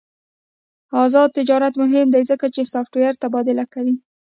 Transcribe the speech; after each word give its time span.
آزاد 1.03 1.29
تجارت 1.37 1.73
مهم 1.81 2.07
دی 2.13 2.21
ځکه 2.31 2.45
چې 2.55 2.61
سافټویر 2.73 3.13
تبادله 3.23 3.65
کوي. 3.73 3.95